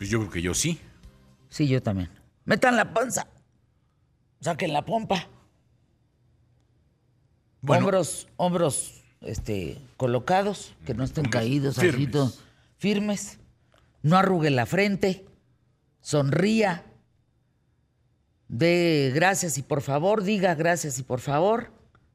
[0.00, 0.80] Pues yo creo que yo sí.
[1.50, 2.08] Sí, yo también.
[2.46, 3.26] Metan la panza.
[4.40, 5.28] Saquen la pompa.
[7.60, 7.84] Bueno.
[7.84, 12.40] Hombros, hombros este, colocados, que no estén caídos, firmes.
[12.78, 13.40] firmes.
[14.00, 15.26] No arrugue la frente.
[16.00, 16.86] Sonría.
[18.48, 21.74] De gracias y por favor, diga gracias y por favor.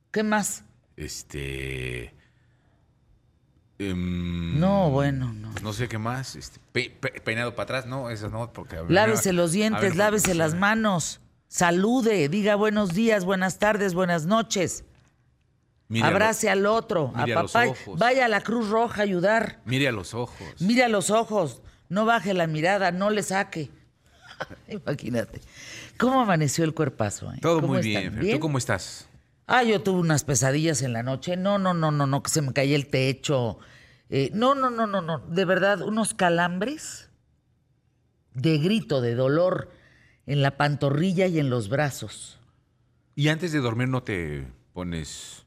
[0.09, 0.63] ¿Qué más?
[0.95, 2.15] Este.
[3.79, 5.51] Em, No, bueno, no.
[5.51, 6.35] pues no sé qué más.
[6.35, 8.77] Este, pe- pe- peinado para atrás, no, eso no, porque.
[8.87, 11.21] Lávese los dientes, ver, lávese porque- las manos.
[11.47, 14.83] Salude, diga buenos días, buenas tardes, buenas noches.
[15.87, 17.65] Mire Abrace al otro, a papá.
[17.97, 19.61] Vaya a la Cruz Roja a ayudar.
[19.65, 20.47] Mire a los ojos.
[20.59, 23.69] Mire a los ojos, no baje la mirada, no le saque.
[24.67, 25.41] Imagínate.
[25.97, 27.31] ¿Cómo amaneció el cuerpazo?
[27.31, 27.37] eh?
[27.41, 28.13] Todo ¿Cómo muy bien.
[28.15, 28.31] Fer.
[28.31, 29.07] ¿Tú cómo estás?
[29.47, 31.37] Ah, yo tuve unas pesadillas en la noche.
[31.37, 33.59] No, no, no, no, no, que se me caía el techo.
[34.09, 35.19] Eh, no, no, no, no, no.
[35.19, 37.09] De verdad, unos calambres
[38.33, 39.71] de grito, de dolor
[40.25, 42.39] en la pantorrilla y en los brazos.
[43.15, 45.44] Y antes de dormir no te pones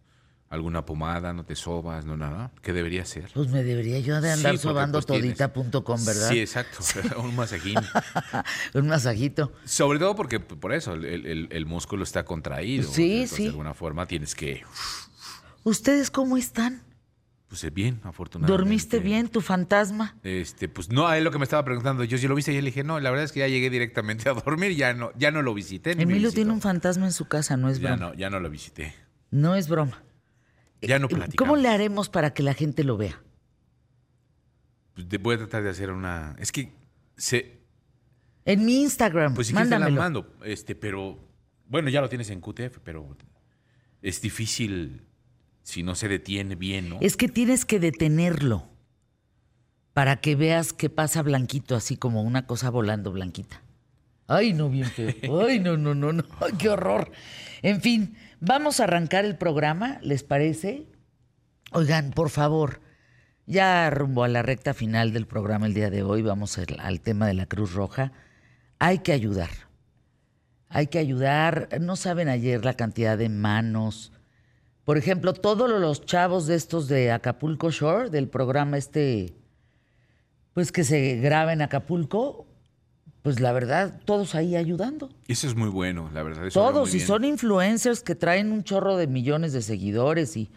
[0.50, 2.50] alguna pomada, no te sobas, no nada.
[2.62, 3.30] ¿Qué debería ser?
[3.34, 6.28] Pues me debería yo de andar sobando pues, tienes- todita.com, ¿verdad?
[6.30, 6.78] Sí, exacto.
[7.18, 7.76] Un masajín.
[8.74, 9.52] Un masajito.
[9.64, 12.90] Sobre todo porque por eso el, el- el músculo está contraído.
[12.90, 13.42] Sí, Entonces, sí.
[13.44, 14.62] De alguna forma tienes que.
[15.64, 16.82] ¿Ustedes cómo están?
[17.48, 18.58] Pues eh, bien, afortunadamente.
[18.62, 20.16] ¿Dormiste bien, tu fantasma?
[20.22, 22.56] Este, pues no, a él lo que me estaba preguntando, yo si lo viste, y
[22.60, 25.30] le dije, no, la verdad es que ya llegué directamente a dormir, ya no, ya
[25.30, 25.92] no lo visité.
[25.92, 28.10] Emilio tiene un fantasma en su casa, no es Ya broma.
[28.10, 28.94] no, ya no lo visité.
[29.30, 30.02] No es broma.
[30.80, 31.36] Ya no platicamos.
[31.36, 33.20] ¿Cómo le haremos para que la gente lo vea?
[34.94, 36.36] Pues, voy a tratar de hacer una.
[36.38, 36.72] Es que
[37.16, 37.58] se.
[38.44, 40.34] En mi Instagram, Pues si quieres te la mando.
[40.44, 41.18] Este, pero.
[41.66, 43.16] Bueno, ya lo tienes en QTF, pero
[44.00, 45.02] es difícil
[45.62, 46.98] si no se detiene bien, ¿no?
[47.02, 48.70] Es que tienes que detenerlo
[49.92, 53.62] para que veas qué pasa blanquito, así como una cosa volando blanquita.
[54.26, 55.40] Ay, no, bien feo.
[55.46, 56.24] Ay, no, no, no, no.
[56.40, 57.10] Ay, qué horror.
[57.62, 60.86] En fin, vamos a arrancar el programa, ¿les parece?
[61.72, 62.80] Oigan, por favor,
[63.46, 67.26] ya rumbo a la recta final del programa el día de hoy, vamos al, tema
[67.26, 68.12] de la Cruz Roja.
[68.78, 69.50] Hay que ayudar.
[70.68, 71.68] Hay que ayudar.
[71.80, 74.12] No saben ayer la cantidad de manos.
[74.84, 79.34] Por ejemplo, todos los chavos de estos de Acapulco Shore, del programa este,
[80.54, 82.47] pues que se graba en Acapulco,
[83.22, 85.10] pues la verdad, todos ahí ayudando.
[85.26, 86.46] Eso es muy bueno, la verdad.
[86.46, 87.06] eso Todos, y bien.
[87.06, 90.50] son influencers que traen un chorro de millones de seguidores y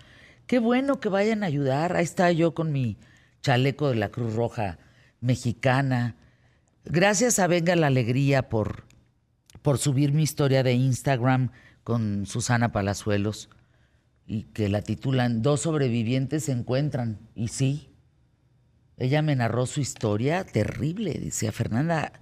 [0.47, 1.95] qué bueno que vayan a ayudar.
[1.95, 2.97] Ahí está yo con mi
[3.41, 4.77] chaleco de la Cruz Roja
[5.19, 6.15] mexicana.
[6.85, 8.85] Gracias a Venga la Alegría por,
[9.61, 11.51] por subir mi historia de Instagram
[11.83, 13.49] con Susana Palazuelos
[14.27, 17.19] y que la titulan Dos sobrevivientes se encuentran.
[17.35, 17.89] Y sí,
[18.97, 21.13] ella me narró su historia terrible.
[21.13, 22.13] Decía Fernanda,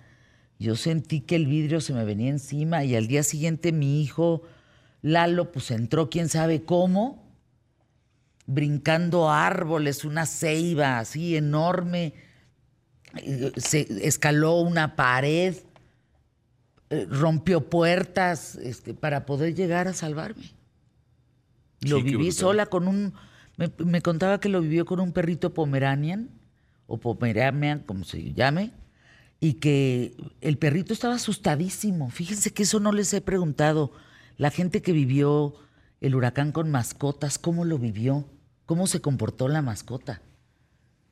[0.60, 4.44] yo sentí que el vidrio se me venía encima y al día siguiente mi hijo
[5.02, 7.24] Lalo pues entró quién sabe cómo,
[8.46, 12.14] brincando árboles, una ceiba así enorme,
[13.16, 15.56] eh, se escaló una pared,
[16.90, 20.52] eh, rompió puertas este, para poder llegar a salvarme.
[21.82, 23.14] Lo Sí, viví sola con un,
[23.56, 26.30] me, me contaba que lo vivió con un perrito pomeranian,
[26.88, 28.72] o pomeranian, como se llame,
[29.40, 32.10] y que el perrito estaba asustadísimo.
[32.10, 33.92] Fíjense que eso no les he preguntado.
[34.38, 35.56] La gente que vivió
[36.02, 38.26] el huracán con mascotas, ¿cómo lo vivió?
[38.66, 40.22] ¿Cómo se comportó la mascota?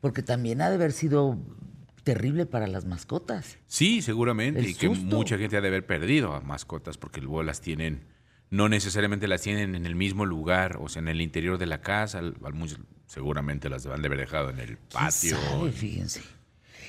[0.01, 1.37] Porque también ha de haber sido
[2.03, 3.57] terrible para las mascotas.
[3.67, 4.59] Sí, seguramente.
[4.59, 8.05] El y que mucha gente ha de haber perdido a mascotas porque luego las tienen,
[8.49, 11.81] no necesariamente las tienen en el mismo lugar, o sea, en el interior de la
[11.81, 12.21] casa.
[13.07, 15.37] seguramente las han de haber dejado en el ¿Quién patio.
[15.37, 15.71] sabe?
[15.71, 16.21] Fíjense.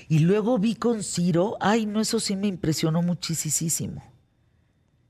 [0.09, 4.03] Y luego vi con Ciro, ay, no, eso sí me impresionó muchísimo.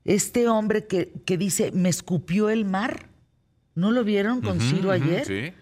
[0.05, 3.07] Este hombre que, que dice, me escupió el mar.
[3.75, 5.25] ¿No lo vieron con Ciro ayer?
[5.25, 5.53] Sí.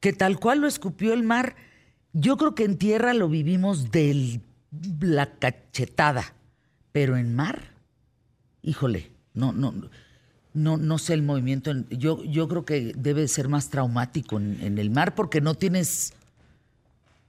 [0.00, 1.56] que tal cual lo escupió el mar.
[2.12, 4.40] Yo creo que en tierra lo vivimos de
[5.00, 6.34] la cachetada,
[6.92, 7.62] pero en mar,
[8.62, 9.72] híjole, no, no,
[10.54, 11.70] no, no sé el movimiento.
[11.70, 15.54] en- Yo, yo creo que debe ser más traumático en, en el mar porque no
[15.54, 16.12] tienes,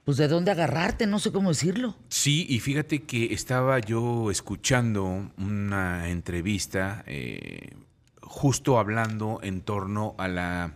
[0.06, 1.96] pues, de dónde agarrarte, no sé cómo decirlo.
[2.10, 7.76] Sí, y fíjate que estaba yo escuchando una entrevista eh,
[8.22, 10.74] justo hablando en torno a la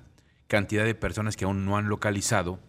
[0.48, 2.60] cantidad de personas que aún no han localizado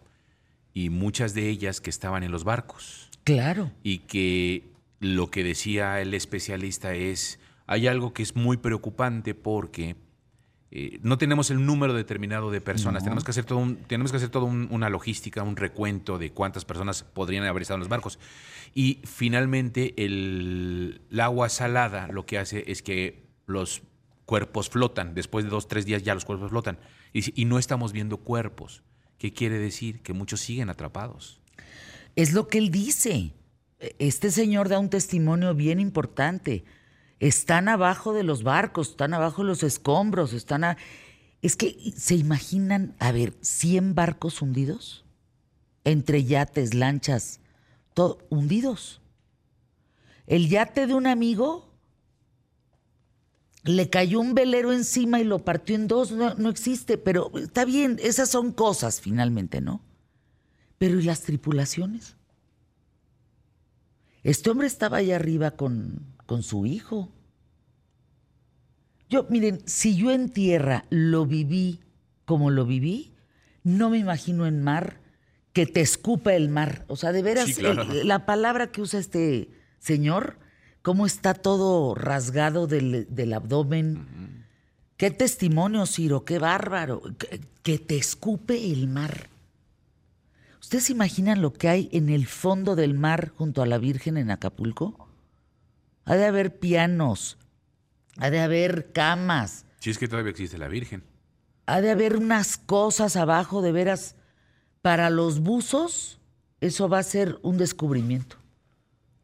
[0.73, 3.71] y muchas de ellas que estaban en los barcos Claro.
[3.83, 4.63] y que
[4.99, 9.95] lo que decía el especialista es, hay algo que es muy preocupante porque
[10.71, 13.03] eh, no tenemos el número determinado de personas.
[13.03, 16.63] Tenemos que hacer todo un, tenemos que hacer todo una logística, un recuento de cuántas
[16.63, 18.19] personas podrían haber estado en los barcos.
[18.75, 23.81] Y finalmente el, agua salada lo que hace es que los
[24.25, 25.15] cuerpos flotan.
[25.15, 26.77] Después de dos, tres días ya los cuerpos flotan.
[27.13, 28.83] Y, y no estamos viendo cuerpos.
[29.17, 30.01] ¿Qué quiere decir?
[30.01, 31.41] Que muchos siguen atrapados.
[32.15, 33.33] Es lo que él dice.
[33.97, 36.63] Este señor da un testimonio bien importante
[37.19, 40.77] están abajo de los barcos, están abajo de los escombros, están a...
[41.41, 45.05] Es que se imaginan, a ver, 100 barcos hundidos,
[45.83, 47.39] entre yates, lanchas,
[47.93, 49.01] todo, hundidos.
[50.27, 51.73] El yate de un amigo
[53.63, 57.65] le cayó un velero encima y lo partió en dos, no, no existe, pero está
[57.65, 59.81] bien, esas son cosas finalmente, ¿no?
[60.77, 62.15] Pero ¿y las tripulaciones?
[64.23, 67.09] Este hombre estaba allá arriba con, con su hijo.
[69.09, 71.79] Yo, miren, si yo en tierra lo viví
[72.25, 73.15] como lo viví,
[73.63, 75.01] no me imagino en mar
[75.53, 76.85] que te escupa el mar.
[76.87, 77.57] O sea, de veras,
[78.03, 79.49] la palabra que usa este
[79.79, 80.37] señor,
[80.83, 84.45] cómo está todo rasgado del, abdomen.
[84.97, 87.01] Qué testimonio, Ciro, qué bárbaro.
[87.17, 89.29] Que, que te escupe el mar.
[90.61, 94.15] ¿Ustedes se imaginan lo que hay en el fondo del mar junto a la Virgen
[94.17, 95.08] en Acapulco?
[96.09, 97.37] Ha de haber pianos,
[98.17, 99.67] ha de haber camas.
[99.79, 101.03] Si es que todavía existe la Virgen.
[101.67, 104.15] Ha de haber unas cosas abajo, de veras.
[104.81, 106.19] Para los buzos,
[106.61, 108.37] eso va a ser un descubrimiento.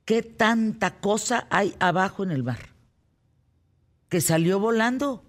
[0.05, 2.69] ¿Qué tanta cosa hay abajo en el mar?
[4.07, 5.25] Que salió volando.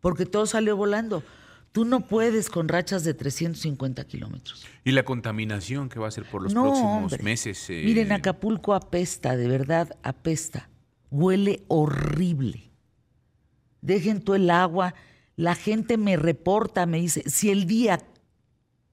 [0.00, 1.22] Porque todo salió volando.
[1.76, 4.64] Tú no puedes con rachas de 350 kilómetros.
[4.82, 7.68] Y la contaminación que va a ser por los próximos meses.
[7.68, 7.82] Eh...
[7.84, 10.70] Miren, Acapulco apesta, de verdad apesta.
[11.10, 12.70] Huele horrible.
[13.82, 14.94] Dejen tú el agua.
[15.36, 18.00] La gente me reporta, me dice, si el día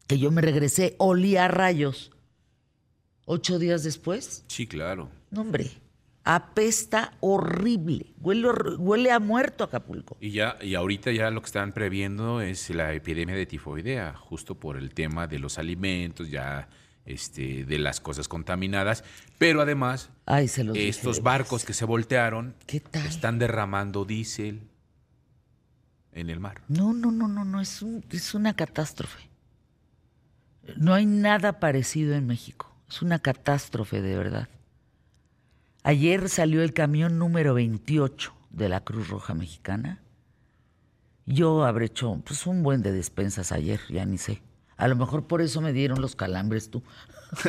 [0.05, 2.11] que yo me regresé olía a rayos,
[3.23, 4.43] ocho días después.
[4.49, 5.09] Sí, claro.
[5.31, 5.71] No, hombre
[6.23, 8.13] apesta horrible.
[8.19, 10.17] Huele, huele, a muerto Acapulco.
[10.19, 14.55] Y ya, y ahorita ya lo que están previendo es la epidemia de tifoidea, justo
[14.55, 16.69] por el tema de los alimentos, ya
[17.05, 19.03] este, de las cosas contaminadas.
[19.37, 20.09] Pero además,
[20.73, 22.55] estos barcos que se voltearon
[22.93, 24.61] están derramando diésel
[26.13, 26.61] en el mar.
[26.67, 29.29] No, no, no, no, no, es, es una catástrofe.
[30.77, 32.73] No hay nada parecido en México.
[32.87, 34.47] Es una catástrofe de verdad.
[35.83, 40.01] Ayer salió el camión número 28 de la Cruz Roja Mexicana.
[41.25, 44.41] Yo habré hecho pues, un buen de despensas ayer, ya ni sé.
[44.77, 46.83] A lo mejor por eso me dieron los calambres tú.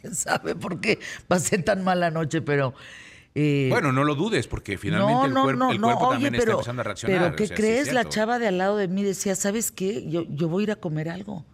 [0.00, 2.42] ¿Quién sabe por qué pasé tan mala noche?
[2.42, 2.74] Pero...
[3.34, 7.18] Eh, bueno, no lo dudes, porque finalmente el, cuerpo, también está empezando a reaccionar.
[7.18, 7.92] Pero ¿qué crees?
[7.92, 10.08] la chava de al lado de mí decía, ¿sabes qué?
[10.10, 11.46] Yo, yo voy a ir a comer algo.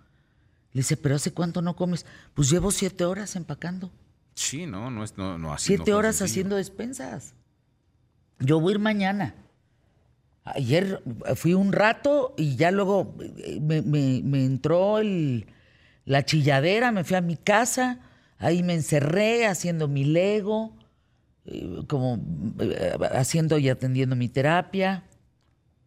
[0.73, 2.05] Le dice, ¿pero hace cuánto no comes?
[2.33, 3.93] Pues llevo siete horas empacando.
[4.35, 5.77] Sí, no, no es no, no así.
[5.77, 7.35] Siete horas haciendo despensas.
[8.41, 9.35] Yo voy a ir mañana.
[10.45, 11.03] Ayer
[11.37, 15.47] fui un rato y ya luego eh, me, entró el,
[16.05, 18.01] la chilladera, me fui a mi casa,
[18.37, 20.77] ahí me encerré haciendo mi Lego,
[21.47, 22.21] eh, como
[22.59, 25.05] eh, haciendo y atendiendo mi terapia.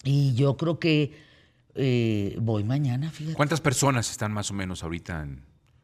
[0.03, 1.27] Y yo creo que
[2.39, 3.35] voy mañana, fíjate.
[3.35, 5.43] ¿Cuántas personas están más o menos ahorita en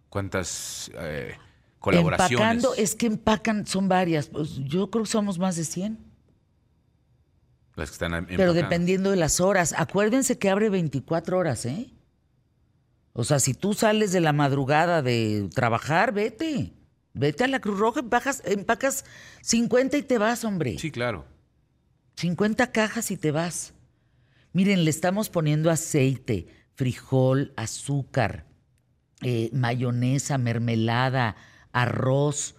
[0.09, 0.89] cuántas
[1.83, 2.31] colaboraciones.
[2.31, 4.27] Empacando, es que empacan, son varias.
[4.27, 5.99] Pues yo creo que somos más de 100.
[7.75, 9.75] Las que están Pero dependiendo de las horas.
[9.77, 11.89] Acuérdense que abre 24 horas, ¿eh?
[13.11, 16.73] O sea, si tú sales de la madrugada de trabajar, vete.
[17.13, 19.03] Vete a la Cruz Roja, empacas, empacas
[19.41, 20.79] 50 y te vas, hombre.
[20.79, 21.25] Sí, claro.
[22.15, 23.73] 50 cajas y te vas.
[24.53, 28.45] Miren, le estamos poniendo aceite, frijol, azúcar,
[29.21, 31.35] eh, mayonesa, mermelada,
[31.73, 32.55] arroz,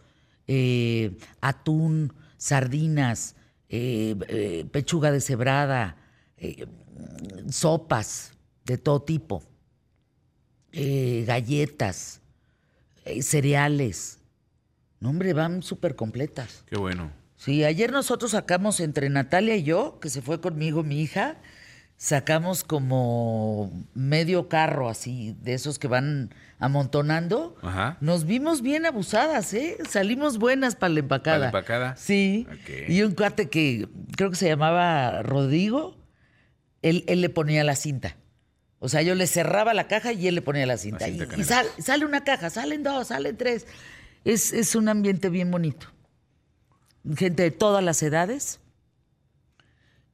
[0.46, 3.36] eh, atún, sardinas,
[3.70, 5.96] eh, eh, pechuga deshebrada,
[7.48, 8.32] sopas
[8.66, 9.42] de todo tipo,
[10.72, 12.20] galletas,
[13.22, 14.18] cereales.
[15.00, 16.64] No, hombre, van súper completas.
[16.66, 17.10] Qué bueno.
[17.36, 21.36] Sí, ayer nosotros sacamos entre Natalia y yo, que se fue conmigo mi hija,
[21.96, 27.56] sacamos como medio carro así, de esos que van amontonando.
[28.00, 29.78] Nos vimos bien abusadas, ¿eh?
[29.88, 31.36] Salimos buenas para la empacada.
[31.36, 31.96] ¿Para la empacada?
[31.96, 32.46] Sí.
[32.88, 35.96] Y un cuate que creo que se llamaba Rodrigo,
[36.82, 38.16] él, le ponía la cinta.
[38.78, 41.08] O sea, yo le cerraba la caja y él le ponía la cinta.
[41.08, 43.66] y, sale una caja, salen dos, salen tres.
[44.24, 45.86] Es, es un ambiente bien bonito.
[47.16, 48.60] Gente de todas las edades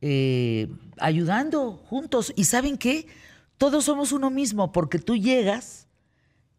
[0.00, 2.32] eh, ayudando juntos.
[2.36, 3.06] ¿Y saben qué?
[3.58, 5.86] Todos somos uno mismo, porque tú llegas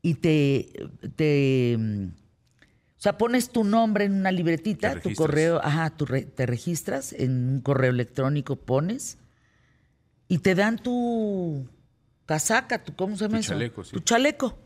[0.01, 2.07] y te, te mm,
[3.01, 7.49] o sea, pones tu nombre en una libretita, tu correo, ajá, tu te registras en
[7.49, 9.17] un correo electrónico, pones
[10.27, 11.67] y te dan tu
[12.27, 13.91] casaca, tu, ¿cómo se llama tu Chaleco, sí.
[13.93, 14.59] Tu chaleco.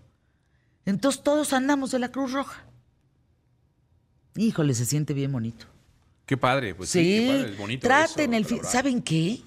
[0.86, 2.66] Entonces todos andamos de la Cruz Roja.
[4.36, 5.66] Híjole, se siente bien bonito.
[6.26, 7.88] Qué padre, pues sí, qué padre, es bonito.
[7.88, 9.42] Traten el ¿Saben qué?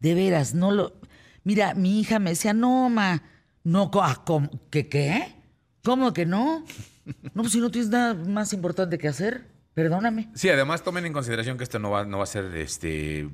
[0.00, 0.92] De veras, no lo.
[1.44, 3.22] Mira, mi hija me decía, no, ma,
[3.62, 4.24] no, ah,
[4.70, 5.34] ¿qué qué?
[5.82, 6.64] ¿Cómo que no?
[7.34, 10.30] No, pues si no tienes nada más importante que hacer, perdóname.
[10.34, 13.28] Sí, además tomen en consideración que esto no va, no va a ser este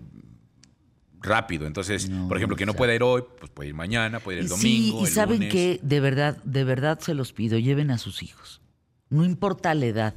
[1.21, 1.67] rápido.
[1.67, 4.49] Entonces, por ejemplo, que no pueda ir hoy, pues puede ir mañana, puede ir el
[4.49, 4.99] domingo.
[5.01, 8.61] Sí, y saben que de verdad, de verdad se los pido, lleven a sus hijos.
[9.09, 10.15] No importa la edad,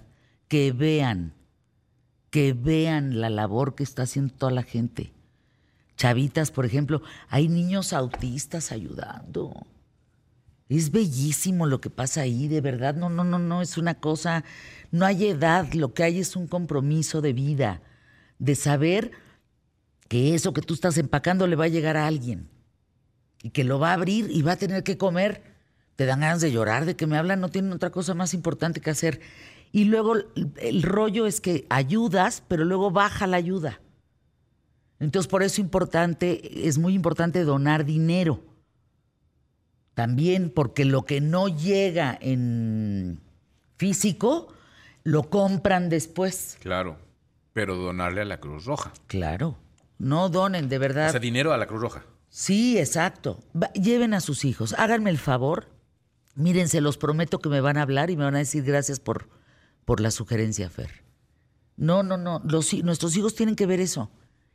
[0.47, 1.33] que vean,
[2.33, 5.13] que vean la labor que está haciendo toda la gente.
[5.97, 9.67] Chavitas, por ejemplo, hay niños autistas ayudando.
[10.67, 12.95] Es bellísimo lo que pasa ahí, de verdad.
[12.95, 14.43] No, no, no, no, es una cosa,
[14.89, 17.83] no hay edad, lo que hay es un compromiso de vida,
[18.39, 19.11] de saber
[20.07, 22.49] que eso que tú estás empacando le va a llegar a alguien
[23.43, 25.43] y que lo va a abrir y va a tener que comer.
[25.95, 28.81] Te dan ganas de llorar, de que me hablan, no tienen otra cosa más importante
[28.81, 29.21] que hacer.
[29.73, 30.15] Y luego
[30.61, 33.81] el rollo es que ayudas, pero luego baja la ayuda.
[34.99, 38.41] Entonces, por eso importante, es muy importante donar dinero
[39.93, 43.21] también porque lo que no llega en
[43.77, 44.53] físico
[45.03, 46.57] lo compran después.
[46.61, 46.97] Claro,
[47.53, 48.93] pero donarle a la Cruz Roja.
[49.07, 49.57] Claro,
[49.97, 51.09] no donen, de verdad.
[51.09, 52.05] O sea, dinero a la Cruz Roja.
[52.29, 53.39] Sí, exacto.
[53.75, 55.67] lleven a sus hijos, háganme el favor.
[56.35, 58.99] Miren, se los prometo que me van a hablar y me van a decir gracias
[58.99, 59.29] por,
[59.85, 61.03] por la sugerencia, Fer.
[61.75, 62.41] No, no, no.
[62.45, 64.09] Los, nuestros hijos tienen que ver eso.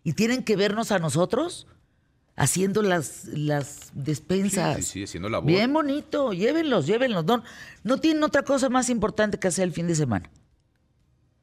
[0.04, 1.66] Y tienen que vernos a nosotros
[2.36, 4.76] haciendo las, las despensas.
[4.76, 5.46] Sí, sí, haciendo labor.
[5.46, 7.24] Bien bonito, llévenlos, llévenlos.
[7.24, 7.42] No,
[7.82, 10.30] no tienen otra cosa más importante que hacer el fin de semana.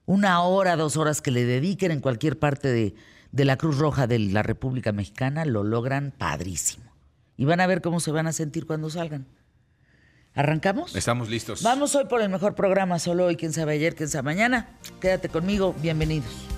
[0.05, 2.95] Una hora, dos horas que le dediquen en cualquier parte de,
[3.31, 6.85] de la Cruz Roja de la República Mexicana, lo logran padrísimo.
[7.37, 9.27] Y van a ver cómo se van a sentir cuando salgan.
[10.35, 10.95] ¿Arrancamos?
[10.95, 11.63] Estamos listos.
[11.63, 14.67] Vamos hoy por el mejor programa, solo hoy, quién sabe ayer, quién sabe mañana.
[14.99, 16.54] Quédate conmigo, bienvenidos.